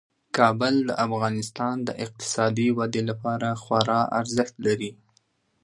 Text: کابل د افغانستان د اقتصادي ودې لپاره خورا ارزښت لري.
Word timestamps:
کابل 0.37 0.75
د 0.87 0.91
افغانستان 1.05 1.75
د 1.87 1.89
اقتصادي 2.05 2.67
ودې 2.77 3.01
لپاره 3.09 3.49
خورا 3.61 4.01
ارزښت 4.19 4.55
لري. 4.65 4.91